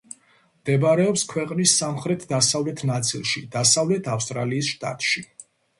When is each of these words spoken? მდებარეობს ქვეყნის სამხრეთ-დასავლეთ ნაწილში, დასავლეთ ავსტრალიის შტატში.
მდებარეობს 0.61 1.25
ქვეყნის 1.33 1.75
სამხრეთ-დასავლეთ 1.83 2.83
ნაწილში, 2.93 3.47
დასავლეთ 3.59 4.13
ავსტრალიის 4.17 4.73
შტატში. 4.77 5.29